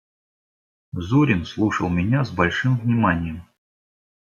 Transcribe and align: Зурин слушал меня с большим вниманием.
Зурин 0.93 1.45
слушал 1.45 1.87
меня 1.87 2.23
с 2.25 2.31
большим 2.31 2.79
вниманием. 2.79 3.45